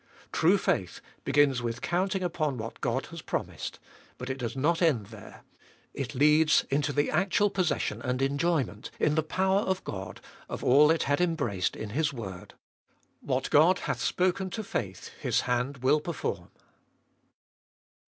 True 0.31 0.57
faith 0.57 0.99
begins 1.23 1.61
with 1.61 1.83
counting 1.83 2.23
upon 2.23 2.57
what 2.57 2.81
God 2.81 3.05
has 3.11 3.21
promised, 3.21 3.77
but 4.17 4.31
it 4.31 4.39
does 4.39 4.55
not 4.55 4.81
end 4.81 5.05
there— 5.09 5.43
it 6.03 6.15
leads 6.15 6.65
into 6.71 6.91
the 6.91 7.11
actual 7.11 7.51
possession 7.51 8.01
and 8.01 8.19
enjoyment, 8.19 8.89
in 8.99 9.13
the 9.13 9.21
power 9.21 9.59
of 9.59 9.83
God, 9.83 10.19
of 10.49 10.63
all 10.63 10.89
it 10.89 11.03
had 11.03 11.21
embraced 11.21 11.75
in 11.75 11.91
His 11.91 12.11
word. 12.11 12.55
What 13.19 13.51
God 13.51 13.77
hath 13.77 14.01
spoken 14.01 14.49
to 14.49 14.63
faith, 14.63 15.09
His 15.19 15.41
hand 15.41 15.83
will 15.83 15.99
perform. 15.99 16.49